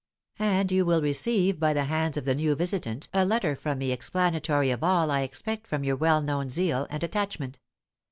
[0.39, 3.91] And you will receive by the hands of the new visitant a letter from me
[3.91, 7.59] explanatory of all I expect from your well known zeal and attachment.